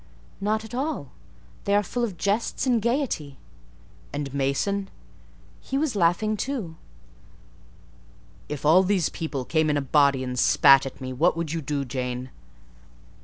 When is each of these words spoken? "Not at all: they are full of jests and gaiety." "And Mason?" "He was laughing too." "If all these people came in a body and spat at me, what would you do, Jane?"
"Not 0.39 0.65
at 0.65 0.73
all: 0.73 1.11
they 1.65 1.75
are 1.75 1.83
full 1.83 2.03
of 2.03 2.17
jests 2.17 2.65
and 2.65 2.81
gaiety." 2.81 3.37
"And 4.11 4.33
Mason?" 4.33 4.89
"He 5.59 5.77
was 5.77 5.95
laughing 5.95 6.35
too." 6.37 6.75
"If 8.49 8.65
all 8.65 8.81
these 8.81 9.09
people 9.09 9.45
came 9.45 9.69
in 9.69 9.77
a 9.77 9.81
body 9.83 10.23
and 10.23 10.39
spat 10.39 10.87
at 10.87 11.01
me, 11.01 11.13
what 11.13 11.37
would 11.37 11.53
you 11.53 11.61
do, 11.61 11.85
Jane?" 11.85 12.31